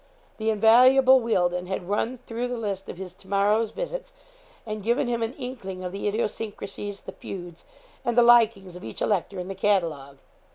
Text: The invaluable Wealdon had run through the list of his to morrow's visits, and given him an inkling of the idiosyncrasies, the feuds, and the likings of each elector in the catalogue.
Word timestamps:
The 0.37 0.49
invaluable 0.49 1.19
Wealdon 1.19 1.67
had 1.67 1.87
run 1.87 2.17
through 2.25 2.47
the 2.47 2.57
list 2.57 2.89
of 2.89 2.97
his 2.97 3.13
to 3.13 3.27
morrow's 3.27 3.69
visits, 3.69 4.11
and 4.65 4.81
given 4.81 5.07
him 5.07 5.21
an 5.21 5.35
inkling 5.35 5.83
of 5.83 5.91
the 5.91 6.07
idiosyncrasies, 6.07 7.01
the 7.01 7.11
feuds, 7.11 7.65
and 8.03 8.17
the 8.17 8.23
likings 8.23 8.75
of 8.75 8.83
each 8.83 9.03
elector 9.03 9.37
in 9.37 9.47
the 9.47 9.53
catalogue. 9.53 10.17